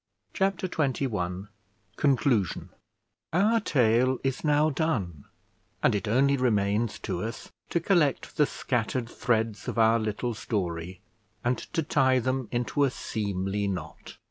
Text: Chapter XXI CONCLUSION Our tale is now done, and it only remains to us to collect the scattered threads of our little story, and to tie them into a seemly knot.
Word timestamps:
Chapter 0.33 0.67
XXI 0.67 1.47
CONCLUSION 1.95 2.69
Our 3.33 3.59
tale 3.59 4.17
is 4.23 4.43
now 4.43 4.71
done, 4.71 5.25
and 5.83 5.93
it 5.93 6.07
only 6.07 6.35
remains 6.37 6.97
to 7.05 7.21
us 7.23 7.51
to 7.69 7.79
collect 7.79 8.35
the 8.35 8.47
scattered 8.47 9.07
threads 9.07 9.67
of 9.67 9.77
our 9.77 9.99
little 9.99 10.33
story, 10.33 11.01
and 11.43 11.59
to 11.73 11.83
tie 11.83 12.17
them 12.17 12.47
into 12.51 12.83
a 12.83 12.89
seemly 12.89 13.67
knot. 13.67 14.17